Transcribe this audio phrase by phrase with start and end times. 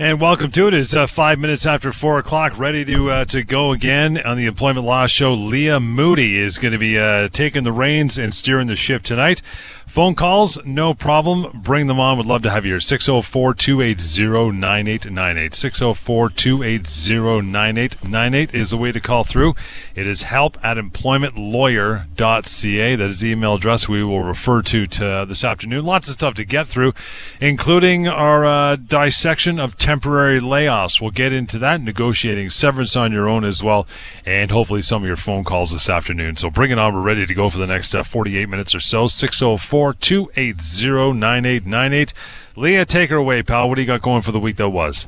[0.00, 0.74] And welcome to it.
[0.74, 4.46] It's uh, five minutes after four o'clock, ready to uh, to go again on the
[4.46, 5.34] Employment Law Show.
[5.34, 9.42] Leah Moody is going to be uh, taking the reins and steering the ship tonight.
[9.88, 11.62] Phone calls, no problem.
[11.62, 12.18] Bring them on.
[12.18, 12.80] Would love to have you here.
[12.80, 15.54] 604 280 9898.
[15.54, 19.54] 604 280 9898 is the way to call through.
[19.94, 22.96] It is help at employmentlawyer.ca.
[22.96, 25.86] That is the email address we will refer to, to this afternoon.
[25.86, 26.92] Lots of stuff to get through,
[27.40, 31.00] including our uh, dissection of temporary layoffs.
[31.00, 33.86] We'll get into that, negotiating severance on your own as well,
[34.26, 36.36] and hopefully some of your phone calls this afternoon.
[36.36, 36.94] So bring it on.
[36.94, 39.08] We're ready to go for the next uh, 48 minutes or so.
[39.08, 42.14] 604 280 9898.
[42.56, 43.68] Leah, take her away, pal.
[43.68, 45.06] What do you got going for the week that was?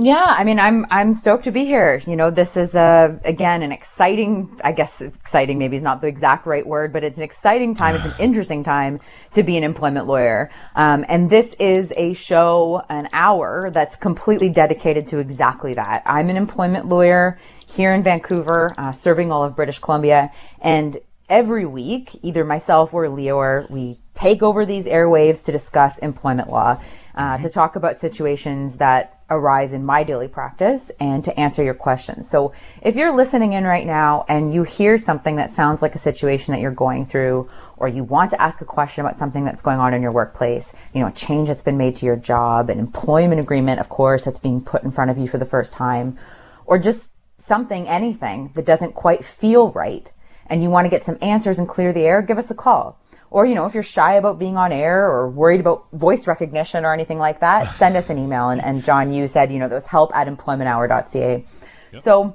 [0.00, 2.00] Yeah, I mean, I'm I'm stoked to be here.
[2.06, 4.60] You know, this is a again an exciting.
[4.62, 7.96] I guess exciting maybe is not the exact right word, but it's an exciting time.
[7.96, 9.00] It's an interesting time
[9.32, 10.50] to be an employment lawyer.
[10.76, 16.04] Um, and this is a show, an hour that's completely dedicated to exactly that.
[16.06, 20.96] I'm an employment lawyer here in Vancouver, uh, serving all of British Columbia, and
[21.28, 26.80] every week, either myself or Leo, we take over these airwaves to discuss employment law,
[27.14, 27.42] uh, mm-hmm.
[27.42, 32.28] to talk about situations that arise in my daily practice and to answer your questions.
[32.30, 35.98] So if you're listening in right now and you hear something that sounds like a
[35.98, 39.60] situation that you're going through, or you want to ask a question about something that's
[39.60, 42.70] going on in your workplace, you know, a change that's been made to your job,
[42.70, 45.74] an employment agreement, of course, that's being put in front of you for the first
[45.74, 46.16] time,
[46.64, 50.10] or just something, anything that doesn't quite feel right,
[50.50, 52.98] and you want to get some answers and clear the air, give us a call.
[53.30, 56.84] Or, you know, if you're shy about being on air or worried about voice recognition
[56.84, 58.48] or anything like that, send us an email.
[58.48, 61.44] And, and John, you said, you know, those help at employmentlawyer.ca.
[61.92, 62.02] Yep.
[62.02, 62.34] So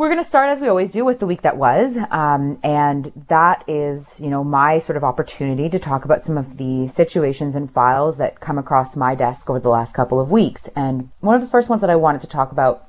[0.00, 1.94] we're going to start as we always do with the week that was.
[2.10, 6.56] Um, and that is, you know, my sort of opportunity to talk about some of
[6.56, 10.68] the situations and files that come across my desk over the last couple of weeks.
[10.74, 12.88] And one of the first ones that I wanted to talk about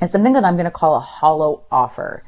[0.00, 2.22] is something that I'm going to call a hollow offer.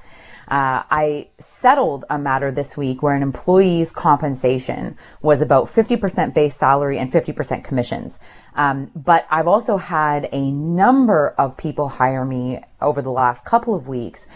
[0.48, 6.56] Uh, I settled a matter this week where an employee's compensation was about 50% base
[6.56, 8.18] salary and 50% commissions.
[8.54, 13.74] Um, but I've also had a number of people hire me over the last couple
[13.74, 14.26] of weeks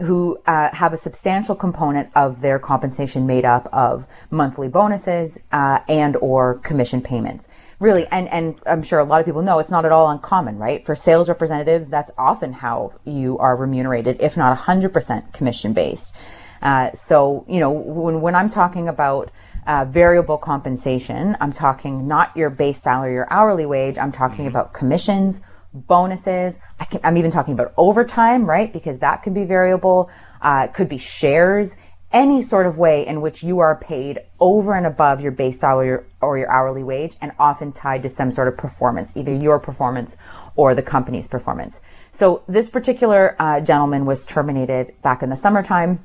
[0.00, 5.80] who uh, have a substantial component of their compensation made up of monthly bonuses uh,
[5.88, 7.46] and or commission payments
[7.80, 10.58] really, and, and I'm sure a lot of people know it's not at all uncommon,
[10.58, 10.84] right?
[10.84, 16.14] For sales representatives, that's often how you are remunerated, if not 100% commission based.
[16.62, 19.30] Uh, so, you know, when, when I'm talking about
[19.66, 24.48] uh, variable compensation, I'm talking not your base salary or hourly wage, I'm talking mm-hmm.
[24.48, 25.40] about commissions,
[25.72, 26.58] bonuses.
[26.78, 28.72] I am even talking about overtime, right?
[28.72, 30.10] Because that could be variable.
[30.40, 31.76] Uh, could be shares
[32.12, 36.04] any sort of way in which you are paid over and above your base salary
[36.20, 40.16] or your hourly wage and often tied to some sort of performance, either your performance
[40.56, 41.78] or the company's performance.
[42.12, 46.04] So this particular uh, gentleman was terminated back in the summertime.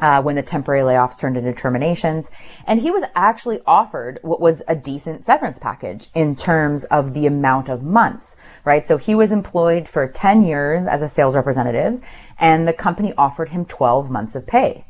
[0.00, 2.30] Uh, when the temporary layoffs turned into terminations.
[2.68, 7.26] And he was actually offered what was a decent severance package in terms of the
[7.26, 8.86] amount of months, right?
[8.86, 12.00] So he was employed for 10 years as a sales representative
[12.38, 14.84] and the company offered him 12 months of pay.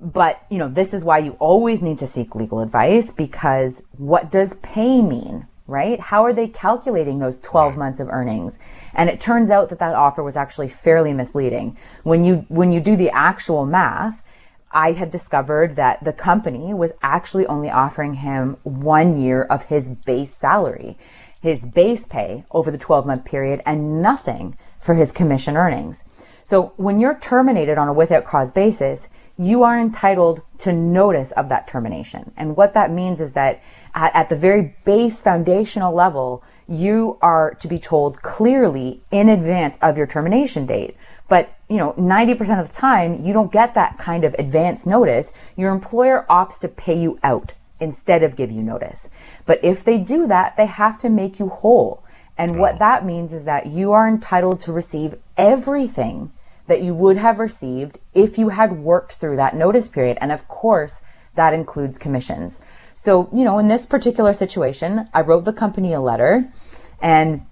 [0.00, 4.30] But, you know, this is why you always need to seek legal advice because what
[4.30, 5.46] does pay mean?
[5.66, 6.00] Right?
[6.00, 8.58] How are they calculating those 12 months of earnings?
[8.94, 11.76] And it turns out that that offer was actually fairly misleading.
[12.04, 14.22] When you, when you do the actual math,
[14.70, 19.90] I had discovered that the company was actually only offering him one year of his
[19.90, 20.98] base salary,
[21.40, 26.02] his base pay over the 12 month period and nothing for his commission earnings.
[26.44, 31.50] So when you're terminated on a without cause basis, you are entitled to notice of
[31.50, 32.32] that termination.
[32.36, 33.60] And what that means is that
[33.94, 39.76] at, at, the very base foundational level, you are to be told clearly in advance
[39.82, 40.96] of your termination date.
[41.28, 45.32] But, you know, 90% of the time, you don't get that kind of advance notice.
[45.56, 49.08] Your employer opts to pay you out instead of give you notice.
[49.46, 52.02] But if they do that, they have to make you whole.
[52.36, 52.58] And oh.
[52.60, 56.32] what that means is that you are entitled to receive everything
[56.66, 60.18] that you would have received if you had worked through that notice period.
[60.20, 61.00] And of course,
[61.34, 62.60] that includes commissions.
[62.94, 66.52] So, you know, in this particular situation, I wrote the company a letter
[67.00, 67.42] and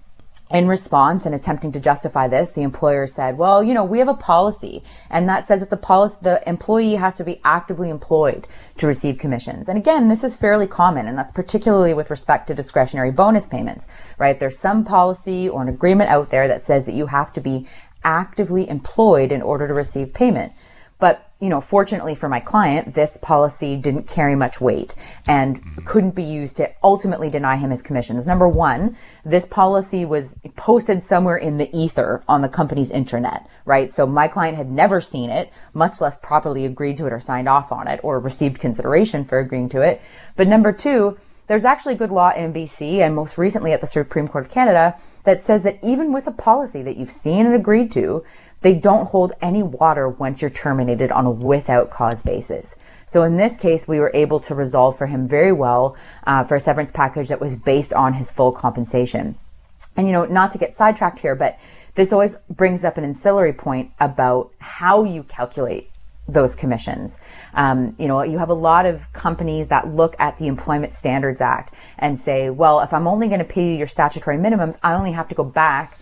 [0.49, 4.07] in response and attempting to justify this, the employer said, well, you know, we have
[4.07, 8.47] a policy and that says that the policy, the employee has to be actively employed
[8.77, 9.67] to receive commissions.
[9.67, 13.87] And again, this is fairly common and that's particularly with respect to discretionary bonus payments,
[14.17, 14.39] right?
[14.39, 17.67] There's some policy or an agreement out there that says that you have to be
[18.03, 20.53] actively employed in order to receive payment.
[20.99, 24.95] But you know, fortunately for my client, this policy didn't carry much weight
[25.27, 25.85] and mm-hmm.
[25.85, 28.25] couldn't be used to ultimately deny him his commissions.
[28.25, 33.93] Number one, this policy was posted somewhere in the ether on the company's intranet, right?
[33.93, 37.47] So my client had never seen it, much less properly agreed to it or signed
[37.47, 40.01] off on it or received consideration for agreeing to it.
[40.35, 41.17] But number two,
[41.47, 44.97] there's actually good law in BC and most recently at the Supreme Court of Canada
[45.23, 48.23] that says that even with a policy that you've seen and agreed to,
[48.61, 52.75] they don't hold any water once you're terminated on a without cause basis.
[53.05, 55.95] So in this case, we were able to resolve for him very well
[56.25, 59.35] uh, for a severance package that was based on his full compensation.
[59.95, 61.57] And you know, not to get sidetracked here, but
[61.95, 65.89] this always brings up an ancillary point about how you calculate
[66.27, 67.17] those commissions.
[67.53, 71.41] Um, you know, you have a lot of companies that look at the Employment Standards
[71.41, 74.93] Act and say, well, if I'm only going to pay you your statutory minimums, I
[74.93, 75.97] only have to go back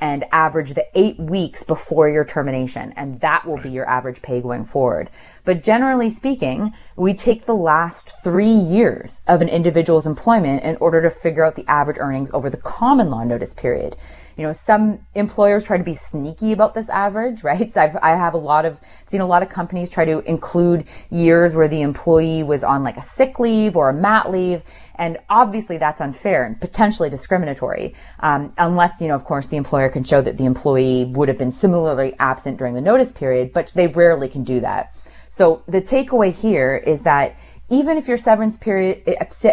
[0.00, 2.92] and average the eight weeks before your termination.
[2.96, 5.10] And that will be your average pay going forward.
[5.44, 11.02] But generally speaking, we take the last three years of an individual's employment in order
[11.02, 13.96] to figure out the average earnings over the common law notice period
[14.36, 17.72] you know, some employers try to be sneaky about this average, right?
[17.72, 20.86] So I've, I have a lot of, seen a lot of companies try to include
[21.10, 24.62] years where the employee was on like a sick leave or a mat leave.
[24.96, 27.94] And obviously that's unfair and potentially discriminatory.
[28.20, 31.38] Um, unless, you know, of course, the employer can show that the employee would have
[31.38, 34.94] been similarly absent during the notice period, but they rarely can do that.
[35.30, 37.36] So the takeaway here is that
[37.70, 39.02] even if your severance period,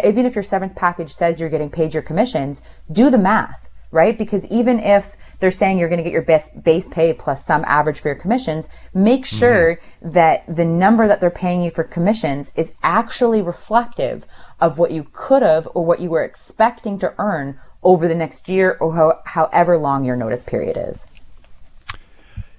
[0.04, 2.60] even if your severance package says you're getting paid your commissions,
[2.90, 4.16] do the math right?
[4.16, 7.64] Because even if they're saying you're going to get your best base pay plus some
[7.66, 9.38] average for your commissions, make mm-hmm.
[9.38, 10.10] sure mm-hmm.
[10.10, 14.24] that the number that they're paying you for commissions is actually reflective
[14.60, 18.48] of what you could have or what you were expecting to earn over the next
[18.48, 21.06] year or ho- however long your notice period is.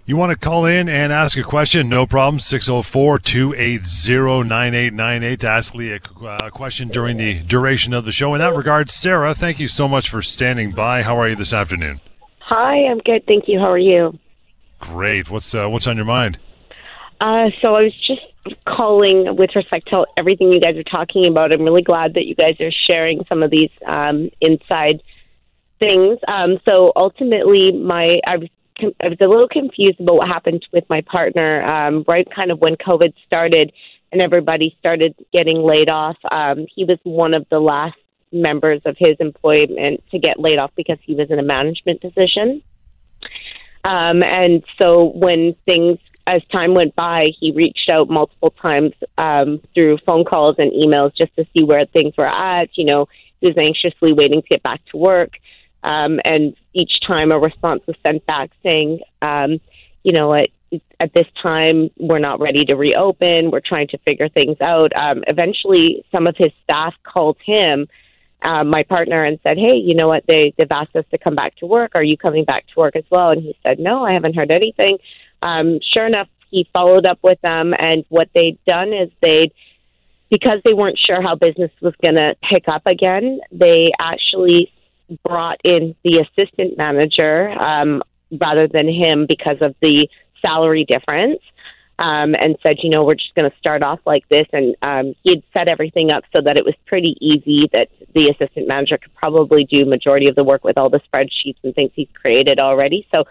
[0.10, 1.88] You want to call in and ask a question?
[1.88, 2.40] No problem.
[2.40, 8.34] 604 280 9898 to ask Lee a uh, question during the duration of the show.
[8.34, 11.04] In that regard, Sarah, thank you so much for standing by.
[11.04, 12.02] How are you this afternoon?
[12.40, 13.24] Hi, I'm good.
[13.28, 13.60] Thank you.
[13.60, 14.18] How are you?
[14.80, 15.30] Great.
[15.30, 16.40] What's uh, what's on your mind?
[17.22, 21.54] Uh, so I was just calling with respect to everything you guys are talking about.
[21.54, 25.04] I'm really glad that you guys are sharing some of these um, inside
[25.78, 26.18] things.
[26.28, 28.50] Um, so ultimately, my I was
[29.02, 32.60] I was a little confused about what happened with my partner um, right kind of
[32.60, 33.72] when COVID started
[34.12, 36.18] and everybody started getting laid off.
[36.32, 37.98] Um, he was one of the last
[38.32, 42.62] members of his employment to get laid off because he was in a management position.
[43.84, 49.62] Um, and so when things, as time went by, he reached out multiple times um,
[49.74, 52.78] through phone calls and emails just to see where things were at.
[52.78, 53.08] You know,
[53.42, 55.34] he was anxiously waiting to get back to work.
[55.84, 59.60] Um, and each time a response was sent back saying, um,
[60.04, 60.50] you know, at,
[61.00, 63.52] at this time, we're not ready to reopen.
[63.52, 64.96] We're trying to figure things out.
[64.96, 67.88] Um, eventually, some of his staff called him,
[68.42, 70.24] uh, my partner, and said, hey, you know what?
[70.28, 71.92] They, they've asked us to come back to work.
[71.96, 73.32] Are you coming back to work as well?
[73.32, 74.98] And he said, no, I haven't heard anything.
[75.42, 79.52] Um, sure enough, he followed up with them, and what they'd done is they'd
[80.30, 84.72] because they weren't sure how business was going to pick up again, they actually
[85.24, 88.02] brought in the assistant manager um,
[88.40, 90.08] rather than him because of the
[90.42, 91.42] salary difference.
[91.98, 94.48] Um, and said, you know, we're just going to start off like this.
[94.54, 98.30] And um, he had set everything up so that it was pretty easy that the
[98.30, 101.92] assistant manager could probably do majority of the work with all the spreadsheets and things
[101.94, 103.06] he's created already.
[103.12, 103.26] So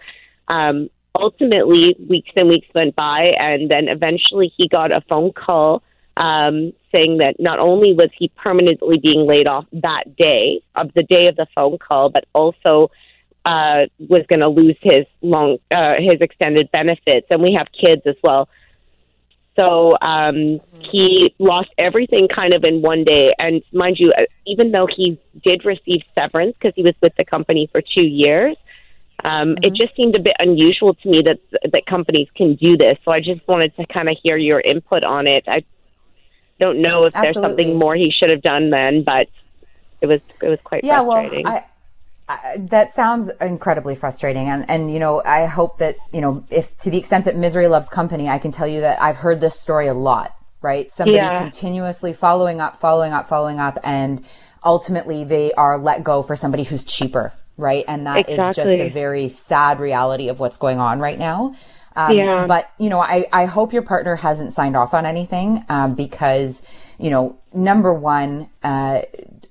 [0.49, 5.81] um, ultimately, weeks and weeks went by, and then eventually he got a phone call
[6.17, 11.03] um, saying that not only was he permanently being laid off that day of the
[11.03, 12.89] day of the phone call, but also
[13.45, 18.01] uh, was going to lose his long uh, his extended benefits, and we have kids
[18.05, 18.49] as well.
[19.55, 23.33] So um, he lost everything kind of in one day.
[23.39, 27.25] And mind you, uh, even though he did receive severance because he was with the
[27.25, 28.55] company for two years,
[29.25, 29.65] um, mm-hmm.
[29.65, 31.39] it just seemed a bit unusual to me that
[31.71, 32.97] that companies can do this.
[33.03, 35.43] So I just wanted to kind of hear your input on it.
[35.47, 35.63] I
[36.59, 37.41] don't know if Absolutely.
[37.41, 39.27] there's something more he should have done then, but
[40.01, 41.01] it was it was quite yeah.
[41.01, 41.65] Well, I-
[42.31, 46.77] I, that sounds incredibly frustrating and and you know i hope that you know if
[46.77, 49.59] to the extent that misery loves company i can tell you that i've heard this
[49.59, 51.41] story a lot right somebody yeah.
[51.41, 54.23] continuously following up following up following up and
[54.63, 57.85] ultimately they are let go for somebody who's cheaper right?
[57.87, 58.77] And that is Exactly.
[58.77, 61.53] just a very sad reality of what's going on right now.
[61.99, 62.45] Um, Yeah.
[62.47, 66.61] But, you know, I, I hope your partner hasn't signed off on anything um, because,
[66.97, 69.01] you know, number one, uh,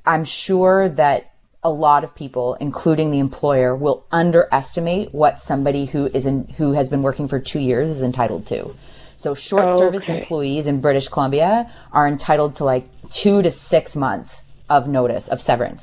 [0.06, 6.06] I'm sure that a lot of people, including the employer, will underestimate what somebody who
[6.06, 8.74] is in, who has been working for two years is entitled to.
[9.16, 10.18] So short Oh, service okay.
[10.20, 14.32] employees in British Columbia are entitled to like two to six months
[14.70, 15.82] of notice of severance.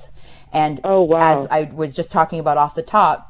[0.54, 1.20] And Oh, wow.
[1.42, 3.28] as I was just talking about off the top,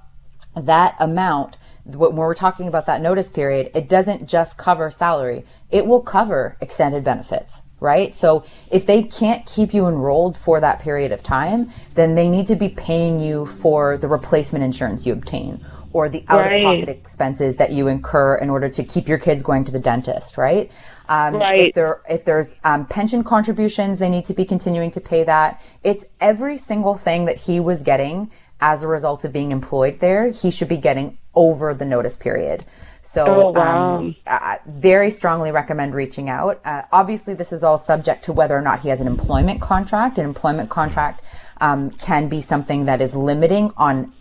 [0.55, 5.85] that amount when we're talking about that notice period it doesn't just cover salary it
[5.85, 11.11] will cover extended benefits right so if they can't keep you enrolled for that period
[11.11, 15.63] of time then they need to be paying you for the replacement insurance you obtain
[15.93, 16.89] or the out of pocket Right.
[16.89, 20.71] expenses that you incur in order to keep your kids going to the dentist right
[21.07, 21.67] um, Right.
[21.67, 25.61] if there if there's um, pension contributions they need to be continuing to pay that
[25.83, 30.29] it's every single thing that he was getting as a result of being employed there,
[30.29, 32.65] he should be getting over the notice period.
[33.01, 33.97] So, Oh, wow.
[33.97, 36.59] um, I very strongly recommend reaching out.
[36.65, 40.17] Uh, obviously, this is all subject to whether or not he has an employment contract.
[40.17, 41.21] An employment contract
[41.61, 44.11] um, can be something that is limiting on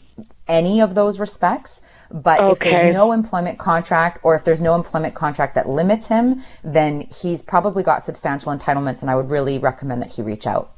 [0.46, 1.80] any of those respects.
[2.10, 6.44] But if there's no employment contract or if there's no employment contract that limits him,
[6.62, 10.70] then he's probably got substantial entitlements, and I would really recommend that he reach out.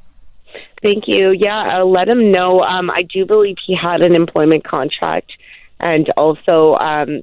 [0.81, 1.31] Thank you.
[1.37, 2.61] Yeah, I'll let him know.
[2.61, 5.31] Um, I do believe he had an employment contract,
[5.79, 7.21] and also um,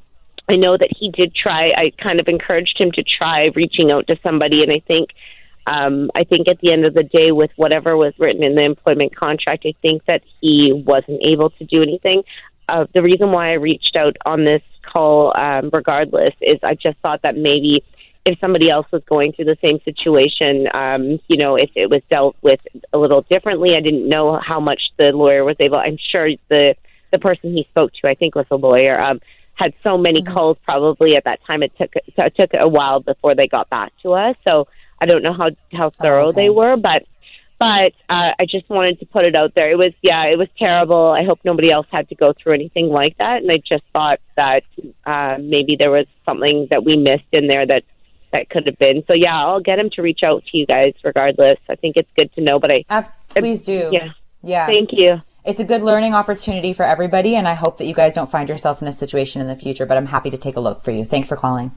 [0.48, 1.72] I know that he did try.
[1.76, 5.10] I kind of encouraged him to try reaching out to somebody, and I think.
[5.66, 8.60] Um, I think at the end of the day, with whatever was written in the
[8.60, 12.22] employment contract, I think that he wasn't able to do anything.
[12.68, 16.98] Uh, the reason why I reached out on this call, um, regardless, is I just
[16.98, 17.82] thought that maybe
[18.24, 22.00] if somebody else was going through the same situation, um, you know, if it was
[22.08, 22.60] dealt with
[22.92, 23.76] a little differently.
[23.76, 25.76] I didn't know how much the lawyer was able.
[25.76, 26.74] I'm sure the
[27.14, 29.20] the person he spoke to, I think was a lawyer, um,
[29.54, 30.56] had so many calls.
[30.64, 33.90] Probably at that time, it took so it took a while before they got back
[34.02, 34.36] to us.
[34.44, 34.66] So
[35.00, 36.42] I don't know how how thorough okay.
[36.42, 37.02] they were, but.
[37.56, 39.70] But uh, I just wanted to put it out there.
[39.70, 41.12] It was, yeah, it was terrible.
[41.12, 43.42] I hope nobody else had to go through anything like that.
[43.42, 44.64] And I just thought that
[45.06, 47.84] uh, maybe there was something that we missed in there that
[48.32, 49.04] that could have been.
[49.06, 51.58] So yeah, I'll get him to reach out to you guys regardless.
[51.70, 53.88] I think it's good to know, but I Abs- please do.
[53.92, 54.08] yeah.
[54.42, 54.66] Yeah.
[54.66, 55.22] Thank you.
[55.44, 58.48] It's a good learning opportunity for everybody, and I hope that you guys don't find
[58.48, 59.84] yourself in a situation in the future.
[59.84, 61.04] But I'm happy to take a look for you.
[61.04, 61.70] Thanks for calling.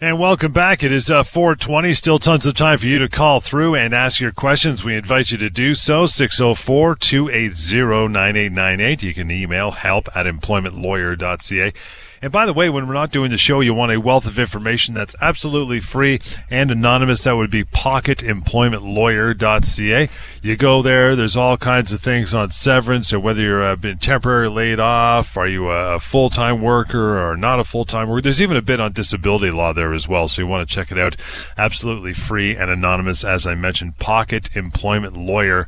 [0.00, 0.84] And welcome back.
[0.84, 1.92] It is uh, 420.
[1.92, 4.84] Still tons of time for you to call through and ask your questions.
[4.84, 6.06] We invite you to do so.
[6.06, 9.02] 604 280 9898.
[9.02, 11.72] You can email help at employmentlawyer.ca.
[12.20, 14.38] And by the way, when we're not doing the show, you want a wealth of
[14.38, 16.20] information that's absolutely free
[16.50, 17.24] and anonymous.
[17.24, 20.08] That would be pocketemploymentlawyer.ca.
[20.42, 23.98] You go there, there's all kinds of things on severance or whether you're uh, been
[23.98, 28.22] temporarily laid off, are you a full time worker or not a full time worker.
[28.22, 30.28] There's even a bit on disability law there as well.
[30.28, 31.16] So you want to check it out.
[31.56, 33.24] Absolutely free and anonymous.
[33.24, 35.66] As I mentioned, pocketemploymentlawyer.ca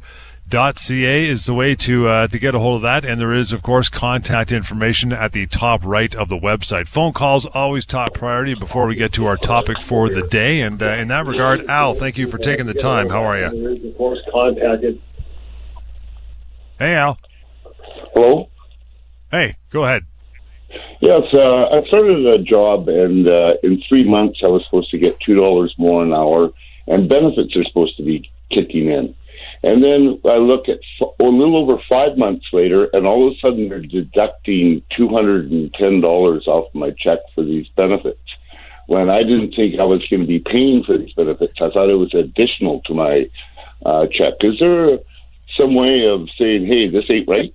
[0.53, 3.63] is the way to uh, to get a hold of that, and there is, of
[3.63, 6.89] course, contact information at the top right of the website.
[6.89, 10.83] Phone calls always top priority before we get to our topic for the day, and
[10.83, 13.09] uh, in that regard, Al, thank you for taking the time.
[13.09, 13.89] How are you?
[13.89, 15.01] Of course, contacted.
[16.79, 17.19] Hey, Al.
[18.15, 18.49] Hello.
[19.31, 20.05] Hey, go ahead.
[21.01, 24.99] Yes, uh, I started a job, and uh, in three months, I was supposed to
[24.99, 26.51] get two dollars more an hour,
[26.87, 29.15] and benefits are supposed to be kicking in.
[29.63, 33.35] And then I look at f- a little over five months later, and all of
[33.35, 38.19] a sudden they're deducting two hundred and ten dollars off my check for these benefits.
[38.87, 41.91] When I didn't think I was going to be paying for these benefits, I thought
[41.91, 43.31] it was additional to my
[43.85, 44.35] uh, check.
[44.41, 44.99] Is there
[45.57, 47.53] some way of saying, "Hey, this ain't right"?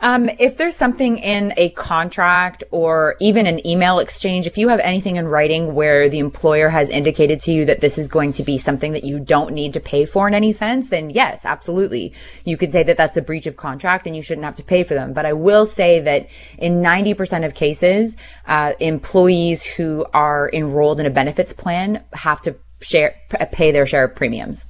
[0.00, 4.80] Um, if there's something in a contract or even an email exchange, if you have
[4.80, 8.42] anything in writing where the employer has indicated to you that this is going to
[8.42, 12.12] be something that you don't need to pay for in any sense, then yes, absolutely.
[12.44, 14.82] You could say that that's a breach of contract and you shouldn't have to pay
[14.82, 15.12] for them.
[15.12, 21.06] But I will say that in 90% of cases, uh, employees who are enrolled in
[21.06, 23.14] a benefits plan have to share,
[23.52, 24.66] pay their share of premiums.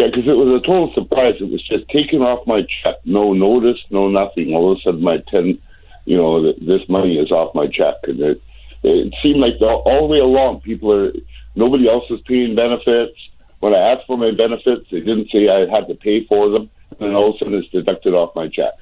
[0.00, 1.34] Yeah, because it was a total surprise.
[1.40, 4.54] It was just taken off my check, no notice, no nothing.
[4.54, 5.58] All of a sudden, my ten,
[6.06, 8.42] you know, this money is off my check, and it
[8.82, 11.12] it seemed like the, all the way along, people are
[11.54, 13.12] nobody else is paying benefits.
[13.58, 16.70] When I asked for my benefits, they didn't say I had to pay for them,
[16.92, 18.72] and then all of a sudden, it's deducted off my check.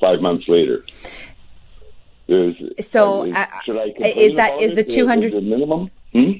[0.00, 0.84] Five months later.
[2.26, 3.46] There's, so, uh,
[3.96, 5.92] is that is the two hundred minimum?
[6.12, 6.32] Hmm?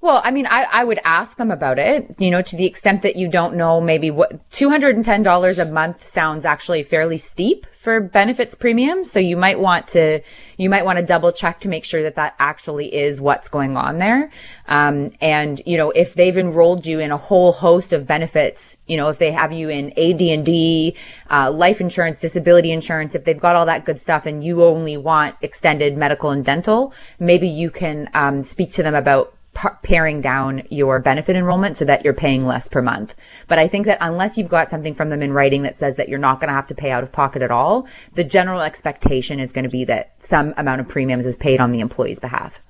[0.00, 3.02] Well, I mean, I, I would ask them about it, you know, to the extent
[3.02, 8.54] that you don't know maybe what $210 a month sounds actually fairly steep for benefits
[8.54, 9.10] premiums.
[9.10, 10.20] So you might want to,
[10.56, 13.76] you might want to double check to make sure that that actually is what's going
[13.76, 14.30] on there.
[14.68, 18.96] Um, and, you know, if they've enrolled you in a whole host of benefits, you
[18.96, 20.94] know, if they have you in AD&D,
[21.28, 24.96] uh, life insurance, disability insurance, if they've got all that good stuff and you only
[24.96, 29.34] want extended medical and dental, maybe you can, um, speak to them about
[29.82, 33.14] paring down your benefit enrollment so that you're paying less per month.
[33.46, 36.08] But I think that unless you've got something from them in writing that says that
[36.08, 39.40] you're not going to have to pay out of pocket at all, the general expectation
[39.40, 42.60] is going to be that some amount of premiums is paid on the employee's behalf.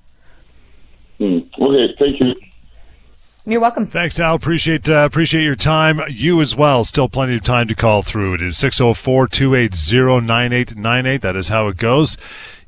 [1.18, 1.38] Hmm.
[1.60, 2.34] Okay, thank you.
[3.44, 3.86] You're welcome.
[3.86, 4.34] Thanks, Al.
[4.34, 6.02] Appreciate uh, appreciate your time.
[6.10, 6.84] You as well.
[6.84, 8.34] Still plenty of time to call through.
[8.34, 11.22] It is 604 280 9898.
[11.22, 12.18] That is how it goes.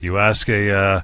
[0.00, 0.71] You ask a.
[0.71, 1.00] Uh,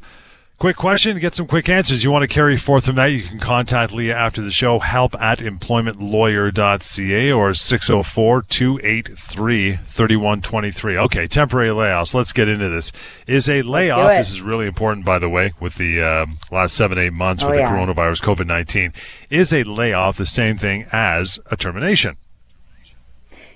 [0.59, 2.03] Quick question, get some quick answers.
[2.03, 5.15] You want to carry forth from that, you can contact Leah after the show, help
[5.21, 10.97] at employmentlawyer.ca or 604 283 3123.
[10.97, 12.15] Okay, temporary layoffs.
[12.15, 12.91] Let's get into this.
[13.27, 16.97] Is a layoff, this is really important, by the way, with the uh, last seven,
[16.97, 17.71] eight months oh, with yeah.
[17.71, 18.95] the coronavirus, COVID 19.
[19.29, 22.17] Is a layoff the same thing as a termination?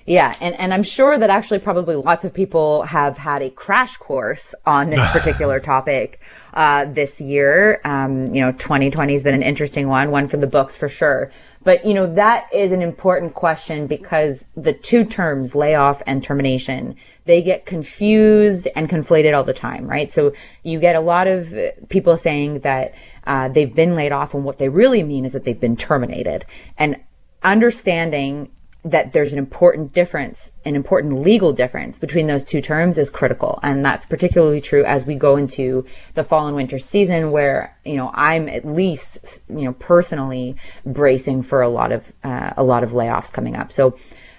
[0.05, 3.97] Yeah, and, and I'm sure that actually probably lots of people have had a crash
[3.97, 6.19] course on this particular topic
[6.53, 7.81] uh, this year.
[7.83, 11.31] Um, you know, 2020 has been an interesting one, one for the books for sure.
[11.63, 16.95] But, you know, that is an important question because the two terms, layoff and termination,
[17.25, 20.11] they get confused and conflated all the time, right?
[20.11, 21.53] So you get a lot of
[21.89, 25.43] people saying that uh, they've been laid off and what they really mean is that
[25.43, 26.45] they've been terminated.
[26.77, 26.97] And
[27.43, 28.49] understanding
[28.83, 33.59] that there's an important difference, an important legal difference between those two terms is critical.
[33.61, 37.95] And that's particularly true as we go into the fall and winter season where, you
[37.95, 42.83] know, I'm at least, you know, personally bracing for a lot of, uh, a lot
[42.83, 43.71] of layoffs coming up.
[43.71, 43.95] So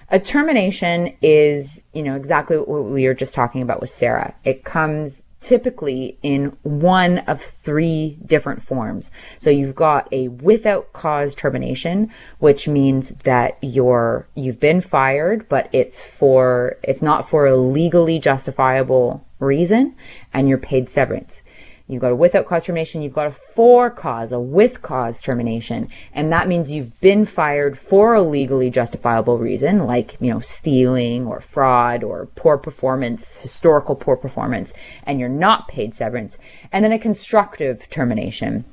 [0.09, 4.35] a termination is, you know, exactly what we were just talking about with Sarah.
[4.43, 9.11] It comes typically in one of three different forms.
[9.39, 15.69] So you've got a without cause termination, which means that you're you've been fired, but
[15.73, 19.95] it's for it's not for a legally justifiable reason
[20.33, 21.41] and you're paid severance.
[21.87, 23.01] You've got a without cause termination.
[23.01, 25.89] You've got a for cause, a with cause termination.
[26.13, 31.27] And that means you've been fired for a legally justifiable reason, like, you know, stealing
[31.27, 34.71] or fraud or poor performance, historical poor performance,
[35.03, 36.37] and you're not paid severance.
[36.71, 38.63] And then a constructive termination.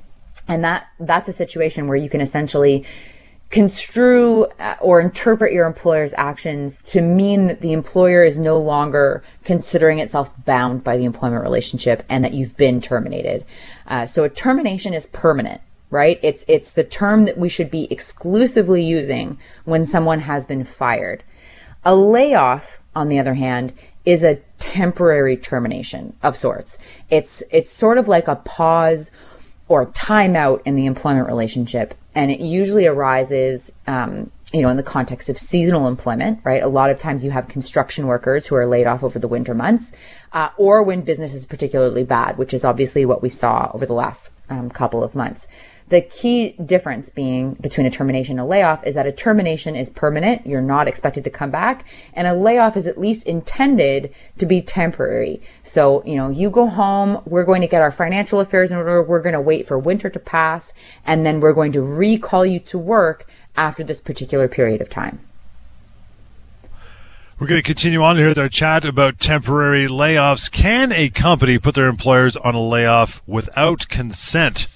[0.46, 2.84] And that, that's a situation where you can essentially
[3.50, 9.22] construe uh, or interpret your employer's actions to mean that the employer is no longer
[9.44, 13.44] considering itself bound by the employment relationship and that you've been terminated.
[13.88, 15.60] Uh, so a termination is permanent,
[15.90, 16.20] right?
[16.22, 21.24] It's it's the term that we should be exclusively using when someone has been fired.
[21.84, 23.72] A layoff, on the other hand,
[24.04, 26.78] is a temporary termination of sorts.
[27.10, 29.10] It's it's sort of like a pause
[29.66, 34.76] or a timeout in the employment relationship and it usually arises um, you know in
[34.76, 36.62] the context of seasonal employment right?
[36.62, 39.54] A lot of times you have construction workers who are laid off over the winter
[39.54, 39.92] months
[40.32, 43.92] uh, or when business is particularly bad which is obviously what we saw over the
[43.92, 45.46] last um, couple of months
[45.90, 49.90] the key difference being between a termination and a layoff is that a termination is
[49.90, 50.46] permanent.
[50.46, 51.84] You're not expected to come back.
[52.14, 55.42] And a layoff is at least intended to be temporary.
[55.64, 59.02] So, you know, you go home, we're going to get our financial affairs in order.
[59.02, 60.72] We're going to wait for winter to pass.
[61.04, 63.26] And then we're going to recall you to work
[63.56, 65.18] after this particular period of time.
[67.40, 70.48] We're going to continue on here with our chat about temporary layoffs.
[70.48, 74.68] Can a company put their employers on a layoff without consent?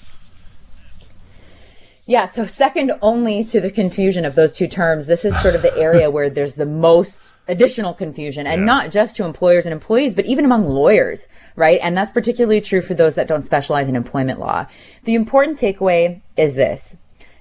[2.06, 5.62] Yeah, so second only to the confusion of those two terms, this is sort of
[5.62, 8.66] the area where there's the most additional confusion and yeah.
[8.66, 11.80] not just to employers and employees, but even among lawyers, right?
[11.82, 14.66] And that's particularly true for those that don't specialize in employment law.
[15.04, 16.94] The important takeaway is this.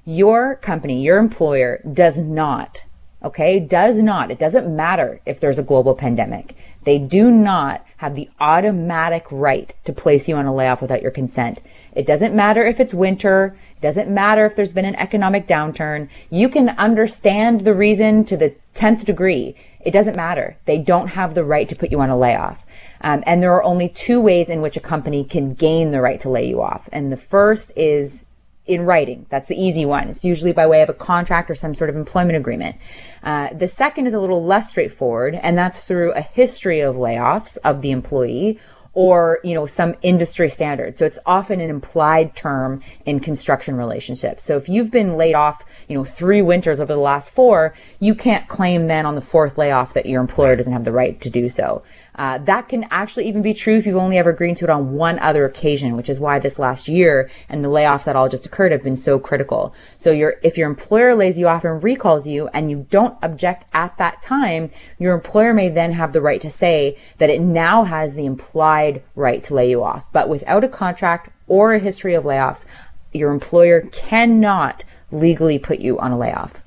[0.05, 2.83] Your company, your employer does not,
[3.21, 6.55] okay, does not, it doesn't matter if there's a global pandemic.
[6.83, 11.11] They do not have the automatic right to place you on a layoff without your
[11.11, 11.59] consent.
[11.95, 13.57] It doesn't matter if it's winter.
[13.83, 16.07] Doesn't matter if there's been an economic downturn.
[16.29, 19.55] You can understand the reason to the 10th degree.
[19.81, 20.55] It doesn't matter.
[20.63, 22.65] They don't have the right to put you on a layoff.
[23.01, 26.21] Um, and there are only two ways in which a company can gain the right
[26.21, 26.87] to lay you off.
[26.93, 28.23] And the first is
[28.65, 29.25] in writing.
[29.29, 30.07] That's the easy one.
[30.07, 32.77] It's usually by way of a contract or some sort of employment agreement.
[33.21, 37.57] Uh, the second is a little less straightforward, and that's through a history of layoffs
[37.65, 38.61] of the employee
[38.93, 44.43] or you know some industry standard so it's often an implied term in construction relationships.
[44.43, 48.15] So if you've been laid off you know three winters over the last four you
[48.15, 51.29] can't claim then on the fourth layoff that your employer doesn't have the right to
[51.29, 51.83] do so
[52.15, 54.93] uh, that can actually even be true if you've only ever agreed to it on
[54.93, 58.45] one other occasion, which is why this last year and the layoffs that all just
[58.45, 59.73] occurred have been so critical.
[59.97, 63.65] So your, if your employer lays you off and recalls you and you don't object
[63.73, 67.83] at that time, your employer may then have the right to say that it now
[67.83, 70.11] has the implied right to lay you off.
[70.11, 72.63] But without a contract or a history of layoffs,
[73.11, 76.62] your employer cannot legally put you on a layoff.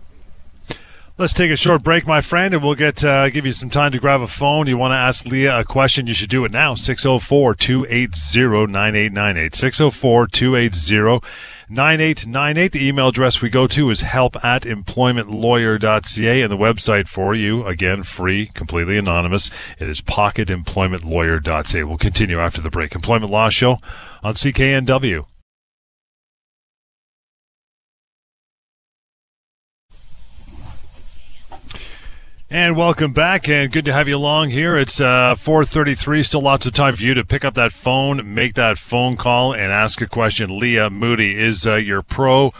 [1.19, 3.91] Let's take a short break, my friend, and we'll get uh, give you some time
[3.93, 4.67] to grab a phone.
[4.67, 6.75] You want to ask Leah a question, you should do it now.
[6.75, 9.55] 604 280 9898.
[9.55, 11.27] 604 280
[11.71, 12.73] 9898.
[12.73, 17.65] The email address we go to is help at employmentlawyer.ca, and the website for you,
[17.65, 19.51] again, free, completely anonymous.
[19.79, 21.85] It is pocketemploymentlawyer.ca.
[21.85, 22.95] We'll continue after the break.
[22.95, 23.79] Employment Law Show
[24.23, 25.25] on CKNW.
[32.49, 34.77] And welcome back, and good to have you along here.
[34.77, 36.25] It's uh, 4:33.
[36.25, 39.53] Still lots of time for you to pick up that phone, make that phone call,
[39.53, 40.57] and ask a question.
[40.57, 42.53] Leah Moody is uh, your pro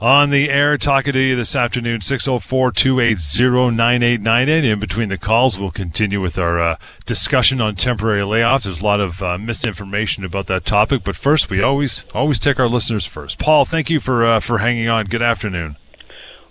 [0.00, 2.00] on the air, talking to you this afternoon.
[2.00, 4.64] 604-280-9898.
[4.64, 8.64] In between the calls, we'll continue with our uh, discussion on temporary layoffs.
[8.64, 12.58] There's a lot of uh, misinformation about that topic, but first, we always always take
[12.58, 13.38] our listeners first.
[13.38, 15.06] Paul, thank you for uh, for hanging on.
[15.06, 15.76] Good afternoon.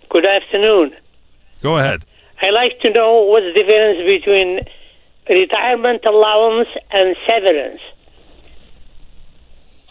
[0.10, 0.96] Good afternoon.
[1.62, 2.06] Go ahead.
[2.42, 4.60] I like to know what's the difference between
[5.30, 7.82] retirement allowance and severance.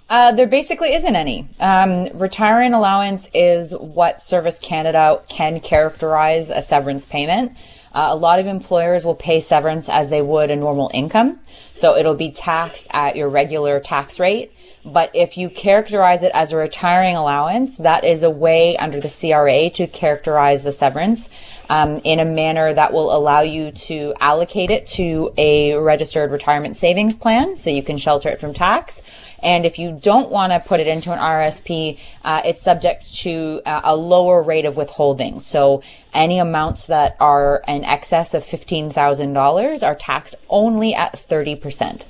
[0.08, 1.46] Uh, there basically isn't any.
[1.60, 7.52] Um, retirement allowance is what Service Canada can characterize a severance payment.
[7.92, 11.40] Uh, a lot of employers will pay severance as they would a normal income.
[11.78, 14.52] So it'll be taxed at your regular tax rate.
[14.92, 19.10] But if you characterize it as a retiring allowance, that is a way under the
[19.10, 21.28] CRA to characterize the severance
[21.68, 26.76] um, in a manner that will allow you to allocate it to a registered retirement
[26.76, 29.02] savings plan so you can shelter it from tax.
[29.42, 33.60] And if you don't want to put it into an RSP, uh, it's subject to
[33.66, 35.40] uh, a lower rate of withholding.
[35.40, 35.82] So
[36.14, 42.04] any amounts that are in excess of $15,000 are taxed only at 30%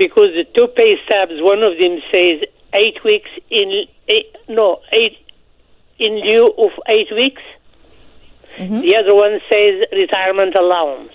[0.00, 5.18] because the two pay stubs, one of them says eight weeks in eight, no eight
[5.98, 7.42] in lieu of eight weeks.
[8.56, 8.80] Mm-hmm.
[8.80, 11.12] The other one says retirement allowance.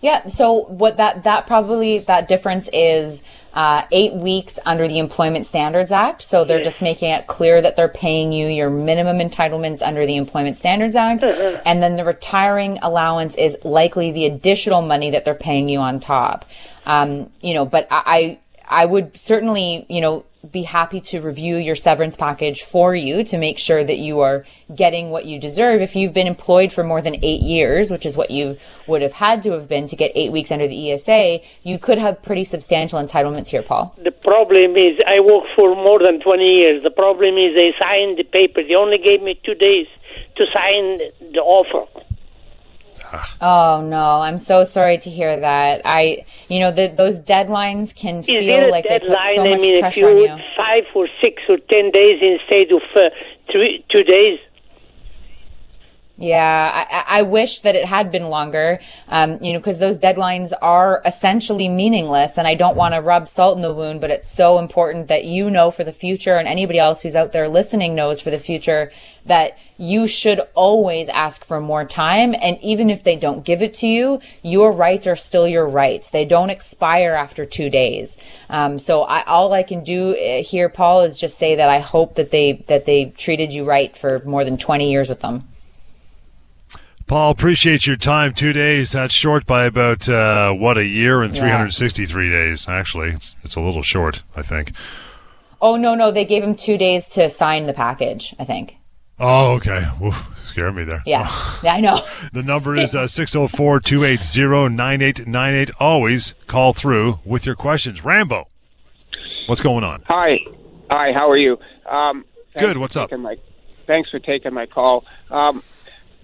[0.00, 0.28] Yeah.
[0.28, 3.20] So what that that probably that difference is
[3.58, 6.22] uh, eight weeks under the Employment Standards Act.
[6.22, 6.66] So they're yes.
[6.66, 10.94] just making it clear that they're paying you your minimum entitlements under the Employment Standards
[10.94, 11.60] Act, uh-huh.
[11.66, 15.98] and then the retiring allowance is likely the additional money that they're paying you on
[15.98, 16.44] top.
[16.86, 21.74] Um, you know, but I, I would certainly, you know, be happy to review your
[21.74, 25.80] severance package for you to make sure that you are getting what you deserve.
[25.80, 29.14] If you've been employed for more than eight years, which is what you would have
[29.14, 32.44] had to have been to get eight weeks under the ESA, you could have pretty
[32.44, 33.94] substantial entitlements here, Paul.
[34.02, 36.82] The problem is I worked for more than 20 years.
[36.84, 38.62] The problem is they signed the paper.
[38.62, 39.88] They only gave me two days
[40.36, 40.98] to sign
[41.32, 42.07] the offer.
[43.40, 45.82] Oh no, I'm so sorry to hear that.
[45.84, 49.10] I, you know, the, those deadlines can feel like deadline?
[49.10, 50.44] they put so much mean, pressure if you on you.
[50.56, 53.10] Five or six or ten days instead of uh,
[53.50, 54.38] three, two days.
[56.20, 60.52] Yeah, I, I, wish that it had been longer, um, you know, because those deadlines
[60.60, 62.36] are essentially meaningless.
[62.36, 65.26] And I don't want to rub salt in the wound, but it's so important that
[65.26, 68.40] you know for the future and anybody else who's out there listening knows for the
[68.40, 68.90] future
[69.26, 72.34] that you should always ask for more time.
[72.34, 76.10] And even if they don't give it to you, your rights are still your rights.
[76.10, 78.16] They don't expire after two days.
[78.50, 81.78] Um, so I, all I can do uh, here, Paul, is just say that I
[81.78, 85.42] hope that they, that they treated you right for more than 20 years with them.
[87.08, 88.34] Paul, appreciate your time.
[88.34, 88.92] Two days.
[88.92, 91.40] That's short by about uh, what a year and Yeah.
[91.40, 92.68] 363 days.
[92.68, 94.22] Actually, it's it's a little short.
[94.36, 94.72] I think.
[95.60, 98.34] Oh no, no, they gave him two days to sign the package.
[98.38, 98.74] I think.
[99.18, 99.84] Oh, okay.
[100.04, 101.02] Oof, scared me there.
[101.06, 101.28] Yeah,
[101.64, 102.04] yeah, I know.
[102.32, 105.70] The number is uh, 604 280 9898.
[105.80, 108.04] Always call through with your questions.
[108.04, 108.46] Rambo,
[109.46, 110.02] what's going on?
[110.08, 110.38] Hi,
[110.90, 111.12] hi.
[111.14, 111.58] How are you?
[111.90, 112.26] Um,
[112.58, 113.10] Good, what's up?
[113.12, 113.36] My,
[113.86, 115.04] thanks for taking my call.
[115.30, 115.62] Um,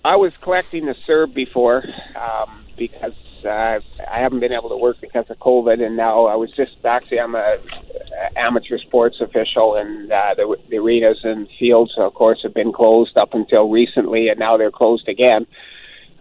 [0.04, 1.82] I was collecting the CERB before
[2.14, 3.14] um, because
[3.44, 6.72] uh, I haven't been able to work because of COVID, and now I was just
[6.84, 12.12] actually I'm a, a amateur sports official, and uh, the, the arenas and fields, of
[12.12, 15.46] course, have been closed up until recently, and now they're closed again.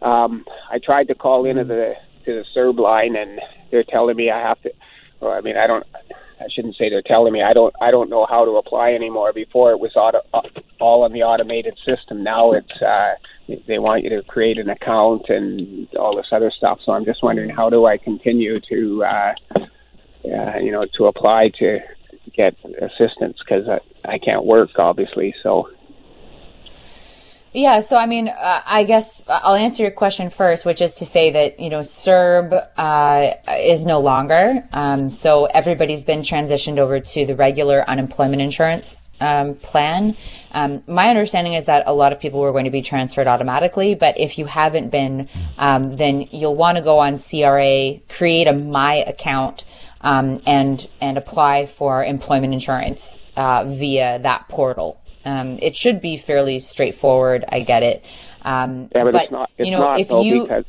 [0.02, 1.94] Um, I tried to call into the
[2.26, 4.72] to the CERB line, and they're telling me I have to.
[5.20, 5.86] Well, I mean, I don't.
[6.40, 7.42] I shouldn't say they're telling me.
[7.42, 7.74] I don't.
[7.82, 9.34] I don't know how to apply anymore.
[9.34, 10.22] Before it was auto,
[10.80, 12.24] all on the automated system.
[12.24, 12.82] Now it's.
[12.82, 13.16] Uh,
[13.48, 16.80] they want you to create an account and all this other stuff.
[16.86, 21.52] So I'm just wondering how do I continue to, uh, uh, you know, to apply
[21.60, 21.80] to
[22.34, 23.80] get assistance because I,
[24.14, 25.36] I can't work obviously.
[25.44, 25.70] So
[27.52, 31.06] Yeah, so I mean, uh, I guess I'll answer your question first, which is to
[31.06, 34.68] say that, you know, CERB uh, is no longer.
[34.72, 40.18] Um, so everybody's been transitioned over to the regular unemployment insurance um, plan.
[40.52, 43.96] Um, my understanding is that a lot of people were going to be transferred automatically,
[43.96, 48.54] but if you haven't been, um, then you'll want to go on CRA, create a
[48.54, 49.66] My account,
[50.02, 55.00] um, and and apply for employment insurance uh, via that portal.
[55.26, 57.46] Um, it should be fairly straightforward.
[57.48, 58.04] I get it.
[58.42, 59.50] Um, yeah, but, it's not.
[59.58, 60.66] It's you know, not if though you because.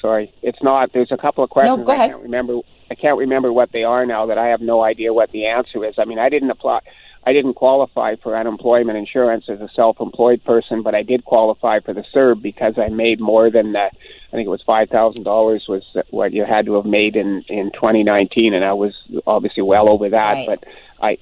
[0.00, 0.90] Sorry, it's not.
[0.92, 2.60] There's a couple of questions go I can't remember.
[2.88, 4.26] I can't remember what they are now.
[4.26, 5.94] That I have no idea what the answer is.
[5.98, 6.80] I mean, I didn't apply.
[7.26, 11.92] I didn't qualify for unemployment insurance as a self-employed person, but I did qualify for
[11.92, 15.64] the CERB because I made more than the, I think it was five thousand dollars
[15.68, 18.94] was what you had to have made in in 2019, and I was
[19.26, 20.32] obviously well over that.
[20.34, 20.46] Right.
[20.46, 20.64] But
[21.02, 21.18] I,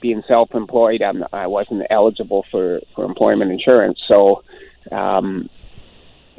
[0.00, 4.00] being self-employed, I'm, I wasn't eligible for for employment insurance.
[4.08, 4.42] So,
[4.90, 5.50] um,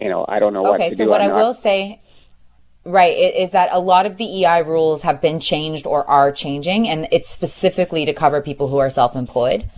[0.01, 1.03] you know, I don't know what okay, to so do.
[1.03, 2.01] Okay, so what I'm I not- will say,
[2.85, 6.87] right, is that a lot of the EI rules have been changed or are changing,
[6.87, 9.69] and it's specifically to cover people who are self-employed.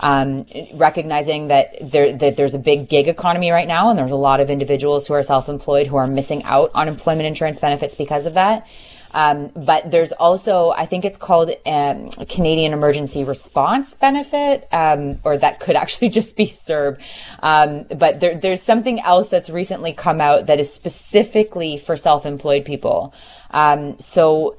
[0.00, 4.16] Um, recognizing that there that there's a big gig economy right now, and there's a
[4.16, 8.26] lot of individuals who are self-employed who are missing out on employment insurance benefits because
[8.26, 8.66] of that.
[9.14, 15.38] Um, but there's also, I think it's called um, Canadian Emergency Response Benefit, um, or
[15.38, 16.98] that could actually just be CERB.
[17.40, 22.64] Um, but there, there's something else that's recently come out that is specifically for self-employed
[22.64, 23.14] people.
[23.52, 24.56] Um, so,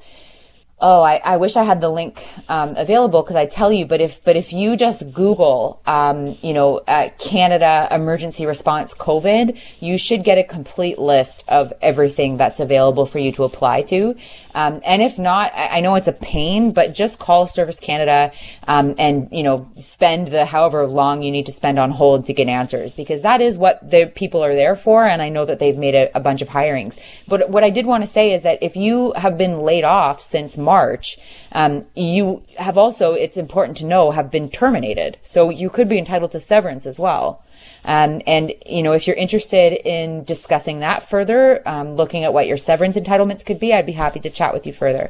[0.78, 4.02] Oh, I, I wish I had the link um, available because I tell you, but
[4.02, 9.96] if but if you just Google, um, you know, uh, Canada emergency response COVID, you
[9.96, 14.16] should get a complete list of everything that's available for you to apply to.
[14.54, 18.30] Um, and if not, I, I know it's a pain, but just call Service Canada
[18.68, 22.34] um, and you know spend the however long you need to spend on hold to
[22.34, 25.06] get answers because that is what the people are there for.
[25.06, 26.94] And I know that they've made a, a bunch of hirings.
[27.26, 30.20] But what I did want to say is that if you have been laid off
[30.20, 31.18] since March,
[31.52, 35.12] um, you have also, it's important to know, have been terminated.
[35.22, 37.26] So you could be entitled to severance as well.
[37.84, 42.46] Um, and, you know, if you're interested in discussing that further, um, looking at what
[42.50, 45.06] your severance entitlements could be, I'd be happy to chat with you further.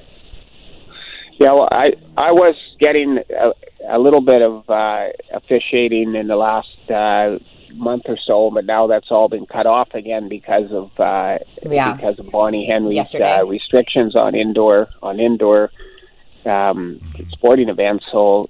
[1.38, 5.08] Yeah, well, I I was getting a, a little bit of uh,
[5.40, 7.38] officiating in the last uh,
[7.76, 11.94] month or so, but now that's all been cut off again because of uh, Yeah.
[11.94, 12.96] because of Bonnie Henry's
[13.40, 15.70] uh, restrictions on indoor on indoor
[16.44, 17.00] um,
[17.32, 18.04] sporting events.
[18.12, 18.48] So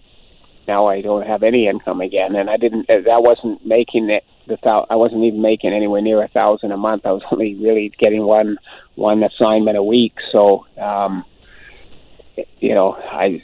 [0.68, 2.88] now I don't have any income again, and I didn't.
[2.90, 4.24] uh, That wasn't making it.
[4.48, 7.04] The thou- I wasn't even making anywhere near a thousand a month.
[7.06, 8.58] I was only really getting one
[8.94, 10.14] one assignment a week.
[10.32, 10.66] So.
[10.78, 11.24] Um,
[12.58, 13.42] you know, I,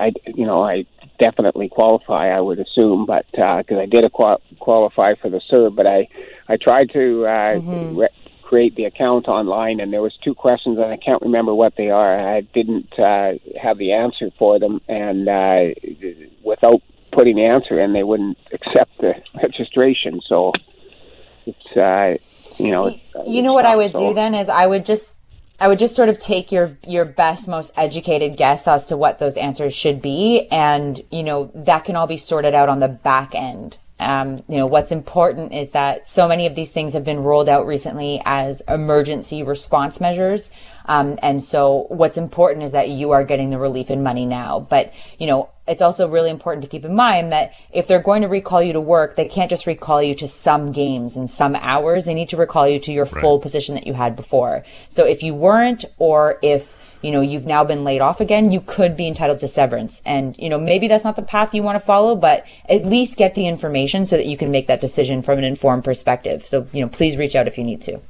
[0.00, 0.86] I, you know, I
[1.18, 2.28] definitely qualify.
[2.28, 6.08] I would assume, but because I did a qual- qualify for the CERB, but I,
[6.48, 7.60] I tried to uh,
[7.94, 8.08] re-
[8.42, 11.90] create the account online, and there was two questions, and I can't remember what they
[11.90, 12.36] are.
[12.36, 15.74] I didn't uh, have the answer for them, and uh,
[16.44, 16.80] without
[17.12, 20.20] putting the answer in, they wouldn't accept the registration.
[20.28, 20.52] So
[21.46, 22.16] it's, uh,
[22.62, 25.18] you know, it's, you know what I would so- do then is I would just
[25.60, 29.18] I would just sort of take your your best most educated guess as to what
[29.18, 32.88] those answers should be and you know that can all be sorted out on the
[32.88, 37.04] back end Um, you know, what's important is that so many of these things have
[37.04, 40.50] been rolled out recently as emergency response measures.
[40.86, 44.60] Um, and so what's important is that you are getting the relief in money now.
[44.60, 48.22] But, you know, it's also really important to keep in mind that if they're going
[48.22, 51.56] to recall you to work, they can't just recall you to some games and some
[51.56, 52.04] hours.
[52.04, 53.20] They need to recall you to your right.
[53.22, 54.64] full position that you had before.
[54.90, 56.68] So if you weren't, or if
[57.00, 60.02] you know you've now been laid off again, you could be entitled to severance.
[60.04, 63.16] And you know maybe that's not the path you want to follow, but at least
[63.16, 66.46] get the information so that you can make that decision from an informed perspective.
[66.46, 68.00] So you know please reach out if you need to.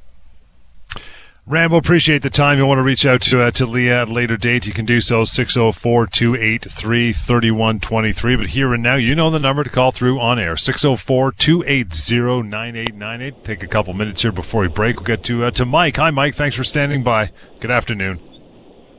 [1.47, 2.57] Rambo, appreciate the time.
[2.57, 4.83] You want to reach out to uh, to Leah at a later date, you can
[4.83, 8.35] do so 604 283 3123.
[8.35, 12.49] But here and now, you know the number to call through on air 604 280
[12.49, 13.43] 9898.
[13.43, 14.95] Take a couple minutes here before we break.
[14.95, 15.97] We'll get to, uh, to Mike.
[15.97, 16.33] Hi, Mike.
[16.33, 17.29] Thanks for standing by.
[17.59, 18.19] Good afternoon.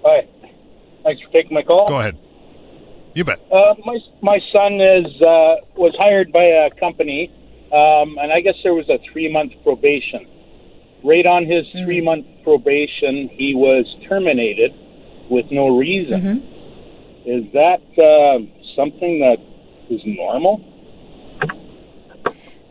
[0.04, 0.28] Hi.
[1.02, 1.88] Thanks for taking my call.
[1.88, 2.16] Go ahead.
[3.14, 3.40] You bet.
[3.50, 7.28] Uh, my, my son is uh, was hired by a company,
[7.72, 10.28] um, and I guess there was a three month probation
[11.06, 11.84] right on his mm-hmm.
[11.84, 14.72] three month probation, he was terminated
[15.30, 16.20] with no reason.
[16.20, 16.56] Mm-hmm.
[17.28, 18.38] Is that uh,
[18.76, 19.38] something that
[19.90, 20.64] is normal?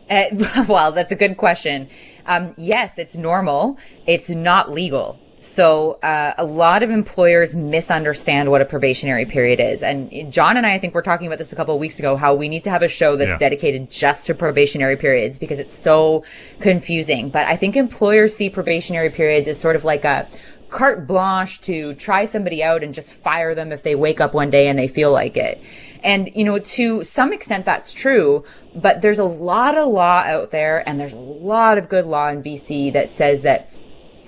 [0.08, 1.88] Uh, well, that's a good question.
[2.26, 3.78] Um, yes, it's normal.
[4.06, 5.20] It's not legal.
[5.40, 9.82] So uh, a lot of employers misunderstand what a probationary period is.
[9.82, 12.16] And John and I, I think we're talking about this a couple of weeks ago,
[12.16, 13.38] how we need to have a show that's yeah.
[13.38, 16.24] dedicated just to probationary periods because it's so
[16.60, 17.28] confusing.
[17.28, 20.26] But I think employers see probationary periods as sort of like a
[20.68, 24.50] carte blanche to try somebody out and just fire them if they wake up one
[24.50, 25.60] day and they feel like it.
[26.02, 28.44] And, you know, to some extent that's true,
[28.74, 32.28] but there's a lot of law out there and there's a lot of good law
[32.28, 33.70] in BC that says that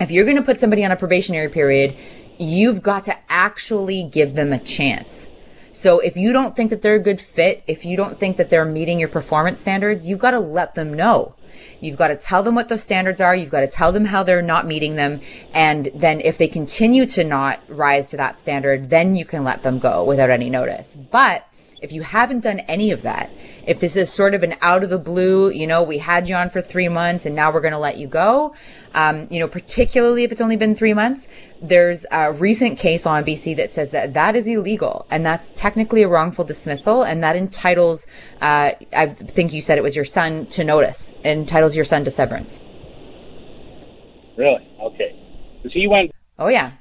[0.01, 1.97] if you're going to put somebody on a probationary period,
[2.39, 5.29] you've got to actually give them a chance.
[5.73, 8.51] So if you don't think that they're a good fit, if you don't think that
[8.51, 11.35] they're meeting your performance standards, you've got to let them know.
[11.81, 13.35] You've got to tell them what those standards are.
[13.35, 15.21] You've got to tell them how they're not meeting them.
[15.53, 19.63] And then if they continue to not rise to that standard, then you can let
[19.63, 20.97] them go without any notice.
[21.11, 21.48] But
[21.81, 23.31] if you haven't done any of that,
[23.67, 26.35] if this is sort of an out of the blue, you know, we had you
[26.35, 28.55] on for three months and now we're going to let you go,
[28.95, 31.29] um, you know, particularly if it's only been three months,
[31.63, 36.03] there's a recent case on BC that says that that is illegal and that's technically
[36.03, 38.07] a wrongful dismissal and that entitles,
[38.41, 42.11] uh, I think you said it was your son to notice, entitles your son to
[42.11, 42.61] severance.
[44.37, 44.69] Really?
[44.81, 45.15] Okay.
[45.57, 46.13] Because he went.
[46.39, 46.73] Oh, yeah.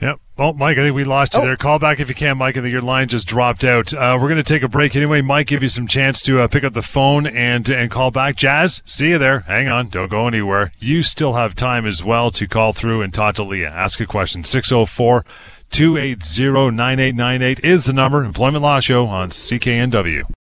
[0.00, 0.18] Yep.
[0.36, 1.44] Well, Mike, I think we lost you oh.
[1.44, 1.56] there.
[1.56, 2.56] Call back if you can, Mike.
[2.56, 3.94] I think your line just dropped out.
[3.94, 5.20] Uh, we're going to take a break anyway.
[5.20, 8.34] Mike, give you some chance to uh, pick up the phone and and call back.
[8.34, 9.40] Jazz, see you there.
[9.40, 9.88] Hang on.
[9.88, 10.72] Don't go anywhere.
[10.78, 13.70] You still have time as well to call through and talk to Leah.
[13.70, 14.42] Ask a question.
[14.42, 15.24] 604
[15.70, 18.24] 280 9898 is the number.
[18.24, 20.33] Employment Law Show on CKNW.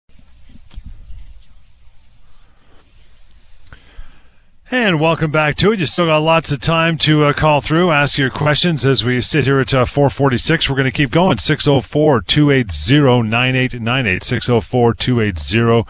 [4.74, 5.80] And welcome back to it.
[5.80, 9.20] You still got lots of time to uh, call through, ask your questions as we
[9.20, 10.70] sit here at uh, 446.
[10.70, 11.36] We're going to keep going.
[11.36, 14.22] 604 280 9898.
[14.22, 15.84] 604 280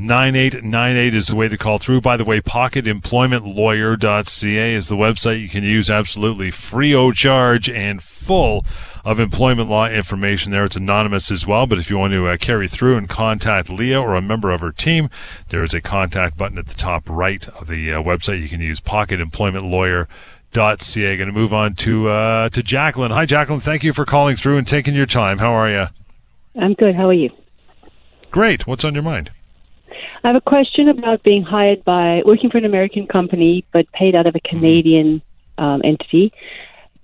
[0.00, 2.00] 9898 is the way to call through.
[2.00, 8.00] By the way, pocketemploymentlawyer.ca is the website you can use absolutely free of charge and
[8.00, 8.64] full
[9.04, 10.64] of employment law information there.
[10.64, 14.00] It's anonymous as well, but if you want to uh, carry through and contact Leah
[14.00, 15.10] or a member of her team,
[15.48, 18.40] there is a contact button at the top right of the uh, website.
[18.40, 21.16] You can use pocketemploymentlawyer.ca.
[21.16, 23.10] Going to move on to uh, to Jacqueline.
[23.10, 23.58] Hi, Jacqueline.
[23.58, 25.38] Thank you for calling through and taking your time.
[25.38, 25.86] How are you?
[26.54, 26.94] I'm good.
[26.94, 27.30] How are you?
[28.30, 28.64] Great.
[28.64, 29.32] What's on your mind?
[30.24, 34.14] I have a question about being hired by working for an American company but paid
[34.14, 35.22] out of a Canadian
[35.58, 36.32] um, entity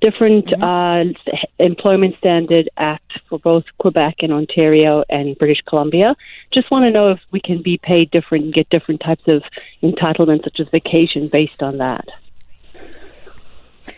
[0.05, 0.63] different mm-hmm.
[0.63, 6.15] uh, employment standard act for both Quebec and Ontario and British Columbia.
[6.53, 9.43] Just want to know if we can be paid different and get different types of
[9.83, 12.07] entitlements, such as vacation, based on that.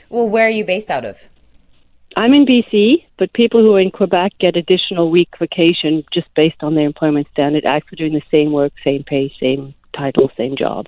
[0.08, 1.18] Well, where are you based out of?
[2.16, 6.62] I'm in BC, but people who are in Quebec get additional week vacation just based
[6.62, 10.56] on their employment standard act for doing the same work, same pay, same title, same
[10.56, 10.86] job.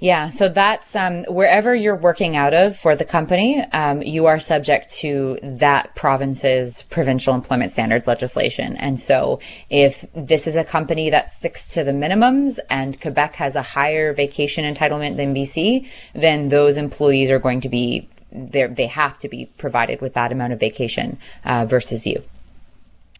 [0.00, 4.40] Yeah, so that's um, wherever you're working out of for the company, um, you are
[4.40, 8.76] subject to that province's provincial employment standards legislation.
[8.76, 9.38] And so
[9.70, 14.12] if this is a company that sticks to the minimums and Quebec has a higher
[14.12, 19.28] vacation entitlement than BC, then those employees are going to be they they have to
[19.28, 22.22] be provided with that amount of vacation uh, versus you.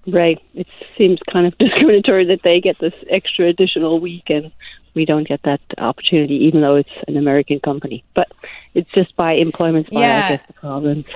[0.06, 0.40] Right.
[0.54, 0.66] It
[0.98, 4.52] seems kind of discriminatory that they get this extra additional week and
[4.94, 8.04] we don't get that opportunity, even though it's an American company.
[8.14, 8.28] But
[8.74, 10.26] it's just by employment by, yeah.
[10.26, 11.06] I guess, the province.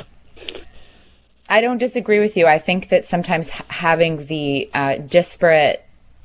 [1.48, 2.46] I don't disagree with you.
[2.46, 5.84] I think that sometimes having the uh, disparate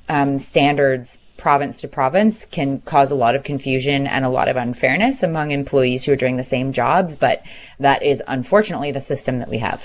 [0.10, 4.56] um, standards province to province can cause a lot of confusion and a lot of
[4.56, 7.44] unfairness among employees who are doing the same jobs, but
[7.80, 9.84] that is unfortunately the system that we have.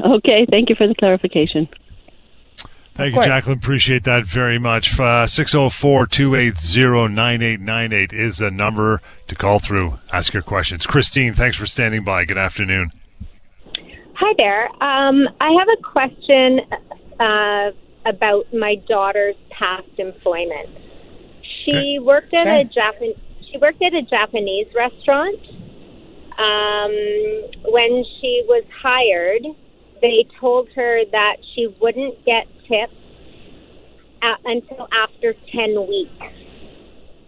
[0.00, 1.68] Okay, thank you for the clarification.
[2.94, 3.58] Thank you, Jacqueline.
[3.58, 4.98] Appreciate that very much.
[4.98, 9.98] Uh, 604 280 9898 is a number to call through.
[10.14, 10.86] Ask your questions.
[10.86, 12.24] Christine, thanks for standing by.
[12.24, 12.90] Good afternoon.
[14.14, 14.68] Hi there.
[14.82, 16.60] Um, I have a question
[17.20, 20.68] uh, about my daughter's past employment.
[21.64, 22.54] She worked at Sure.
[22.54, 23.14] a Japan.
[23.50, 25.40] She worked at a Japanese restaurant.
[26.36, 26.92] Um,
[27.70, 29.46] when she was hired,
[30.02, 32.92] they told her that she wouldn't get tips
[34.22, 36.26] a until after ten weeks.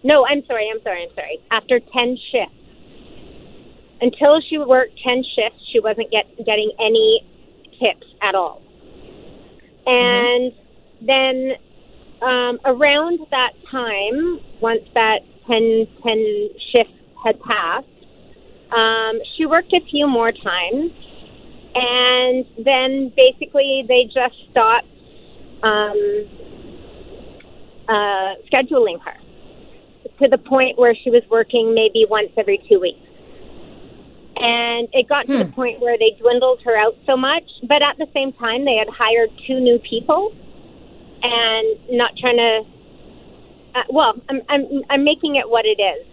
[0.02, 0.68] No, I'm sorry.
[0.72, 1.02] I'm sorry.
[1.04, 1.40] I'm sorry.
[1.50, 2.52] After ten shifts.
[4.00, 7.24] Until she worked ten shifts, she wasn't get, getting any
[7.80, 8.60] tips at all.
[9.86, 10.52] And
[11.00, 11.52] then
[12.22, 16.92] um, around that time, once that 10, 10 shifts
[17.24, 17.86] had passed,
[18.74, 20.92] um, she worked a few more times.
[21.74, 24.86] And then basically they just stopped
[25.62, 26.26] um,
[27.88, 29.16] uh, scheduling her
[30.20, 33.00] to the point where she was working maybe once every two weeks.
[34.36, 37.96] And it got to the point where they dwindled her out so much, but at
[37.96, 40.34] the same time, they had hired two new people
[41.26, 42.62] and not trying to.
[43.74, 46.06] Uh, well, I'm, I'm I'm making it what it is.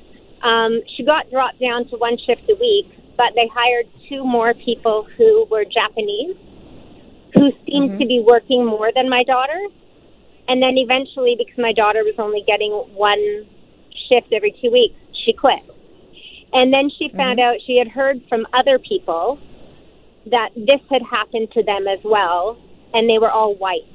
[0.44, 2.88] Um, she got dropped down to one shift a week,
[3.18, 6.36] but they hired two more people who were Japanese,
[7.34, 9.60] who seemed to be working more than my daughter.
[10.50, 13.48] And then eventually, because my daughter was only getting one
[14.10, 15.64] shift every two weeks, she quit.
[16.52, 19.40] And then she found out she had heard from other people
[20.30, 22.58] that this had happened to them as well,
[22.94, 23.88] and they were all white.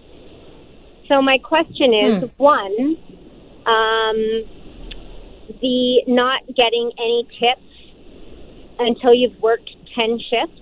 [1.09, 2.97] So my question is one,
[3.67, 4.45] um,
[5.61, 7.63] the not getting any tips
[8.79, 10.61] until you've worked 10 shifts,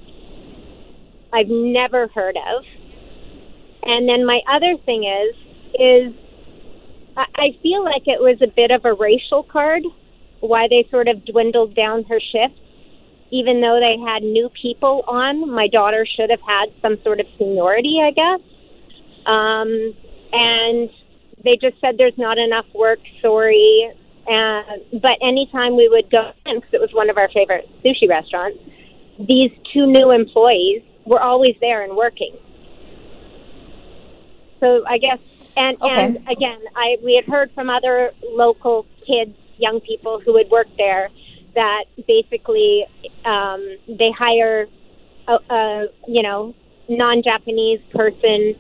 [1.32, 2.64] I've never heard of.
[3.82, 5.36] And then my other thing is,
[5.74, 6.14] is
[7.16, 9.82] I I feel like it was a bit of a racial card
[10.40, 12.61] why they sort of dwindled down her shifts.
[13.30, 17.26] Even though they had new people on, my daughter should have had some sort of
[17.36, 18.40] seniority, I guess.
[19.26, 19.94] Um,
[20.33, 20.91] and
[21.45, 23.91] they just said there's not enough work, sorry.
[24.29, 24.62] Uh,
[25.01, 28.59] but anytime we would go in, because it was one of our favorite sushi restaurants,
[29.29, 32.35] these two new employees were always there and working.
[34.61, 35.18] So I guess,
[35.57, 36.05] and Okay.
[36.05, 40.77] and again, I we had heard from other local kids, young people who had worked
[40.77, 41.09] there,
[41.55, 42.85] that basically
[43.24, 44.66] um, they hire
[45.29, 46.55] a, a you know
[46.89, 48.55] non-Japanese person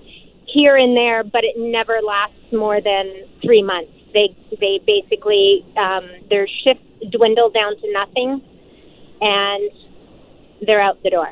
[0.56, 3.92] here and there, but it never lasts more than three months.
[4.14, 8.40] They they basically um, their shifts dwindle down to nothing,
[9.20, 9.70] and
[10.66, 11.28] they're out the door.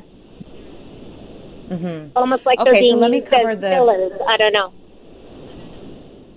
[1.71, 2.17] Mm-hmm.
[2.17, 4.13] Almost like Okay, they're so being let me cover the- fillers.
[4.29, 4.73] I don't know.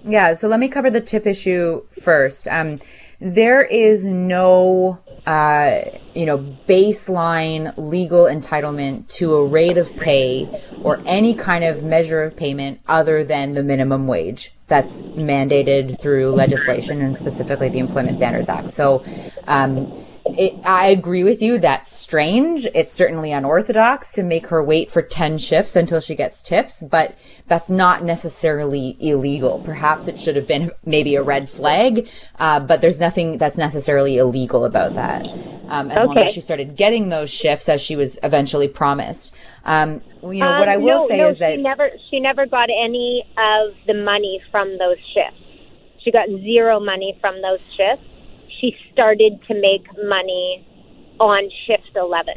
[0.09, 2.47] Yeah, so let me cover the tip issue first.
[2.47, 2.79] Um,
[3.19, 5.82] there is no, uh,
[6.15, 6.38] you know,
[6.69, 12.80] baseline legal entitlement to a rate of pay or any kind of measure of payment
[12.88, 18.69] other than the minimum wage that's mandated through legislation and specifically the Employment Standards Act.
[18.69, 19.03] So,
[19.47, 19.91] um,
[20.38, 21.59] it, I agree with you.
[21.59, 22.65] That's strange.
[22.73, 27.15] It's certainly unorthodox to make her wait for 10 shifts until she gets tips, but
[27.47, 29.59] that's not necessarily illegal.
[29.63, 32.07] Perhaps it should have been maybe a red flag,
[32.39, 35.25] uh, but there's nothing that's necessarily illegal about that.
[35.67, 39.34] Um, as long as she started getting those shifts as she was eventually promised.
[39.65, 42.19] Um, you know, what Um, I will no, say no, is that she never she
[42.19, 45.41] never got any of the money from those shifts.
[46.03, 48.05] She got zero money from those shifts.
[48.60, 50.66] She started to make money
[51.20, 52.36] on shift eleven.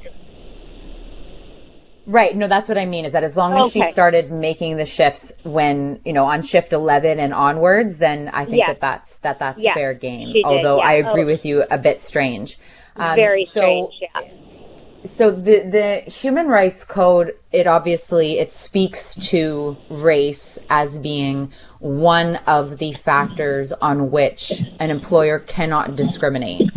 [2.06, 2.34] Right.
[2.34, 5.30] No, that's what I mean is that as long as she started making the shifts
[5.44, 8.66] when, you know, on shift 11 and onwards, then I think Yeah.
[8.68, 10.28] that that's, that that's Yeah, fair game.
[10.28, 10.88] she did, Although yeah.
[10.88, 11.26] I agree Oh.
[11.26, 12.58] with you a bit strange.
[12.96, 13.94] Um, Very so, strange.
[14.00, 14.20] Yeah.
[15.04, 22.36] So the the human rights code it obviously it speaks to race as being one
[22.46, 26.70] of the factors on which an employer cannot discriminate.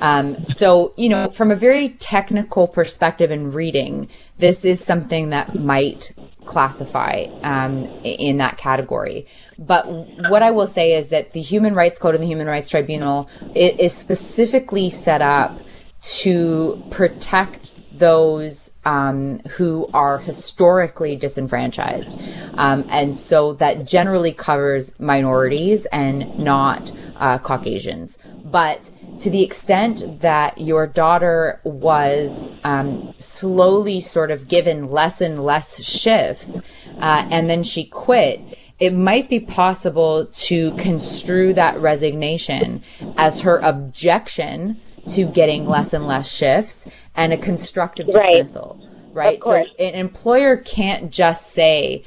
[0.00, 4.08] Um, so you know from a very technical perspective in reading
[4.38, 6.12] this is something that might
[6.44, 9.26] classify um, in that category.
[9.58, 9.86] But
[10.28, 13.28] what I will say is that the Human Rights Code and the Human Rights Tribunal
[13.54, 15.58] is specifically set up
[16.04, 22.20] to protect those um, who are historically disenfranchised.
[22.54, 28.18] Um, and so that generally covers minorities and not uh, Caucasians.
[28.44, 28.90] But
[29.20, 35.82] to the extent that your daughter was um, slowly sort of given less and less
[35.82, 36.58] shifts,
[36.98, 38.40] uh, and then she quit,
[38.80, 42.82] it might be possible to construe that resignation
[43.16, 44.80] as her objection
[45.12, 48.80] to getting less and less shifts and a constructive dismissal.
[49.12, 49.42] Right.
[49.42, 52.04] So an employer can't just say,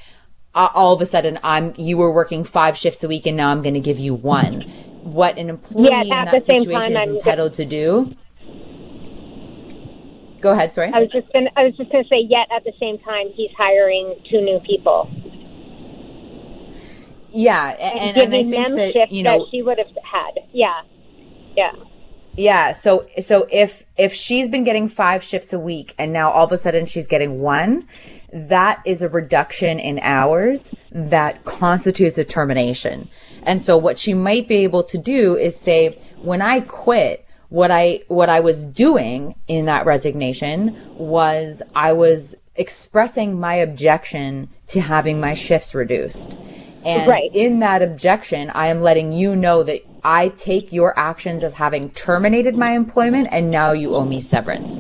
[0.54, 3.62] all of a sudden, I'm you were working five shifts a week and now I'm
[3.62, 4.62] going to give you one.
[5.04, 8.14] What an employee Yeah, in at that situation is I'm- entitled to do.
[10.42, 10.74] Go ahead.
[10.74, 10.92] Sorry.
[10.94, 13.50] I was just gonna I was just gonna say yet at the same time he's
[13.58, 15.10] hiring two new people.
[17.30, 19.78] Yeah, And, and, and I giving think them that shifts you know that she would
[19.78, 20.40] have had.
[20.54, 20.82] Yeah.
[21.56, 21.72] Yeah.
[22.38, 26.46] Yeah, so so if if she's been getting 5 shifts a week and now all
[26.46, 27.88] of a sudden she's getting 1,
[28.32, 33.10] that is a reduction in hours that constitutes a termination.
[33.42, 37.72] And so what she might be able to do is say when I quit what
[37.72, 44.82] I what I was doing in that resignation was I was expressing my objection to
[44.82, 46.36] having my shifts reduced.
[46.86, 47.30] And Right.
[47.34, 51.90] in that objection, I am letting you know that I take your actions as having
[51.92, 54.80] terminated my employment and now you owe me severance.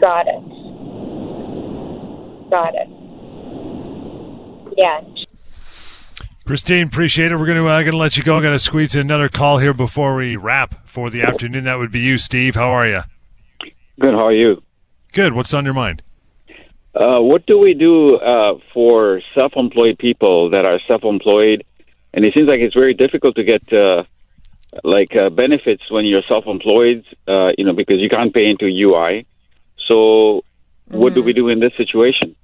[0.00, 0.42] Got it.
[2.50, 2.88] Got it.
[4.76, 5.00] Yeah.
[6.46, 7.36] Christine, appreciate it.
[7.36, 8.36] We're going to uh, going to let you go.
[8.36, 11.64] I'm going to squeeze in another call here before we wrap for the afternoon.
[11.64, 12.54] That would be you, Steve.
[12.54, 13.02] How are you?
[14.00, 14.14] Good.
[14.14, 14.62] How are you?
[15.12, 15.34] Good.
[15.34, 16.02] What's on your mind?
[16.94, 21.64] Uh, what do we do uh, for self-employed people that are self-employed?
[22.18, 24.02] And it seems like it's very difficult to get uh,
[24.82, 27.04] like uh, benefits when you're self-employed.
[27.28, 29.24] Uh, you know, because you can't pay into UI.
[29.86, 30.42] So,
[30.88, 32.34] what do we do in this situation?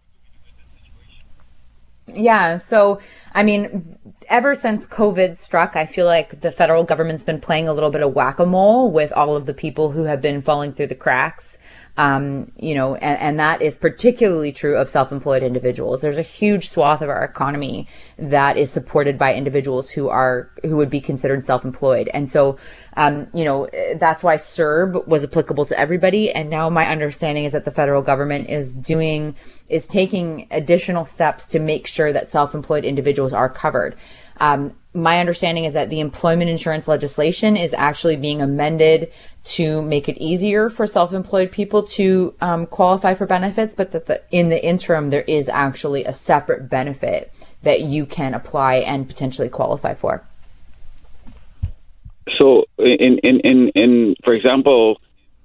[2.06, 2.58] Yeah.
[2.58, 3.00] So,
[3.32, 3.98] I mean,
[4.28, 8.04] ever since COVID struck, I feel like the federal government's been playing a little bit
[8.04, 10.94] of whack a mole with all of the people who have been falling through the
[10.94, 11.58] cracks.
[11.96, 16.00] Um, you know, and, and that is particularly true of self-employed individuals.
[16.00, 17.86] There's a huge swath of our economy
[18.18, 22.10] that is supported by individuals who are, who would be considered self-employed.
[22.12, 22.58] And so,
[22.96, 23.68] um, you know,
[24.00, 26.32] that's why CERB was applicable to everybody.
[26.32, 29.36] And now my understanding is that the federal government is doing,
[29.68, 33.94] is taking additional steps to make sure that self-employed individuals are covered.
[34.38, 39.12] Um, my understanding is that the employment insurance legislation is actually being amended
[39.44, 44.22] to make it easier for self-employed people to um, qualify for benefits, but that the,
[44.30, 47.30] in the interim there is actually a separate benefit
[47.62, 50.22] that you can apply and potentially qualify for.
[52.38, 54.98] So, in in in, in for example,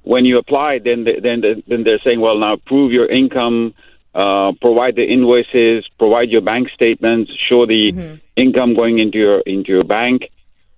[0.04, 3.74] when you apply, then the, then the, then they're saying, well, now prove your income,
[4.16, 9.72] uh, provide the invoices, provide your bank statements, show the income going into your into
[9.72, 10.24] your bank,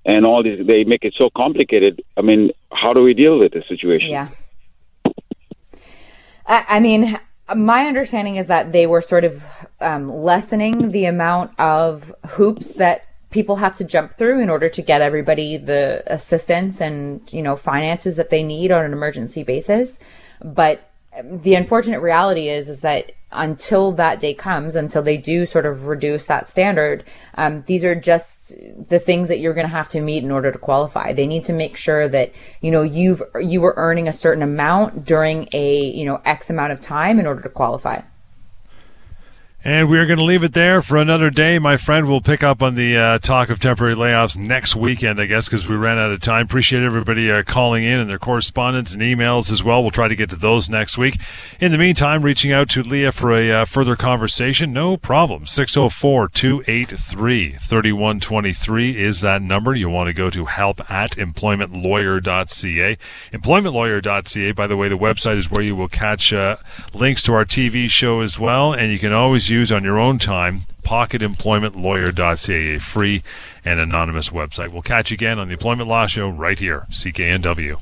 [0.06, 0.66] and all these.
[0.66, 2.04] They make it so complicated.
[2.18, 4.10] I mean, how do we deal with this situation?
[4.10, 4.30] Yeah.
[6.46, 7.20] I, I mean,
[7.56, 9.42] my understanding is that they were sort of
[9.80, 14.82] um, lessening the amount of hoops that people have to jump through in order to
[14.82, 20.00] get everybody the assistance and you know finances that they need on an emergency basis.
[20.44, 20.91] But
[21.24, 25.86] the unfortunate reality is is that until that day comes, until they do sort of
[25.86, 27.04] reduce that standard,
[27.36, 28.54] um, these are just
[28.90, 31.14] the things that you're going to have to meet in order to qualify.
[31.14, 32.32] They need to make sure that
[32.62, 36.72] you know you've you were earning a certain amount during a you know X amount
[36.74, 38.02] of time in order to qualify.
[39.64, 41.60] And we're going to leave it there for another day.
[41.60, 45.28] My friend will pick up on the uh, talk of temporary layoffs next weekend, I
[45.28, 46.48] guess, because we ran out of time.
[46.48, 49.84] Appreciate everybody uh, calling in and their correspondence and emails as well.
[49.84, 51.20] We'll try to get to those next week.
[51.60, 55.46] In the meantime, reaching out to Leah for a uh, further conversation, no problem.
[55.46, 59.76] 604 283 3123 is that number.
[59.76, 62.98] You want to go to help at employmentlawyer.ca.
[63.32, 66.56] Employmentlawyer.ca, by the way, the website is where you will catch uh,
[66.96, 70.18] links to our TV show as well, and you can always use on your own
[70.18, 73.24] time pocketemploymentlawyer.ca, a free
[73.64, 74.72] and anonymous website.
[74.72, 77.80] We'll catch you again on the Employment Law Show right here, CKNW.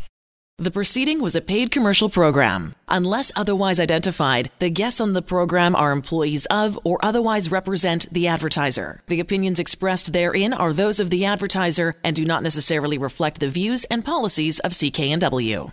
[0.57, 2.75] The proceeding was a paid commercial program.
[2.89, 8.27] Unless otherwise identified, the guests on the program are employees of or otherwise represent the
[8.27, 9.01] advertiser.
[9.07, 13.47] The opinions expressed therein are those of the advertiser and do not necessarily reflect the
[13.47, 15.71] views and policies of CKNW.